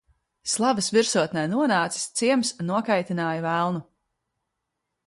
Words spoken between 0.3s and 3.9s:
Slavas virsotn? non?cis, ciems nokaitin?ja velnu.